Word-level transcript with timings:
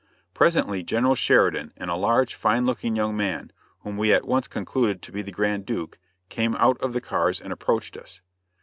Presently 0.33 0.81
General 0.81 1.13
Sheridan 1.13 1.73
and 1.77 1.91
a 1.91 1.95
large, 1.95 2.33
fine 2.33 2.65
looking 2.65 2.95
young 2.95 3.15
man, 3.15 3.51
whom 3.81 3.97
we 3.97 4.11
at 4.11 4.25
once 4.25 4.47
concluded 4.47 4.99
to 5.03 5.11
be 5.11 5.21
the 5.21 5.31
Grand 5.31 5.63
Duke 5.63 5.99
came 6.27 6.55
out 6.55 6.79
of 6.81 6.93
the 6.93 7.01
cars 7.01 7.39
and 7.39 7.53
approached 7.53 7.95
us. 7.95 8.19